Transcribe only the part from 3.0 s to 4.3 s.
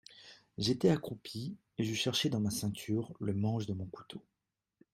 le manche de mon couteau.